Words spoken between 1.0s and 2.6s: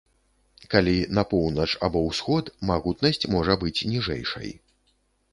на поўнач або ўсход,